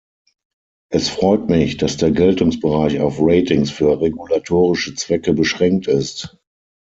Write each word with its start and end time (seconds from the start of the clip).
Es 0.89 1.09
freut 1.09 1.47
mich, 1.47 1.77
dass 1.77 1.95
der 1.95 2.09
Geltungsbereich 2.09 2.99
auf 3.01 3.19
Ratings 3.19 3.69
für 3.69 4.01
regulatorische 4.01 4.95
Zwecke 4.95 5.33
beschränkt 5.33 5.85
ist. 5.85 6.39